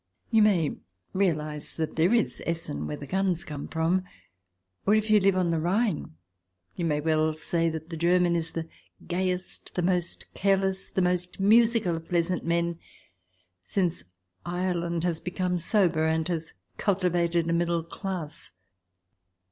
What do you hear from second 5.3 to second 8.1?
on the Rhine, you may well say that the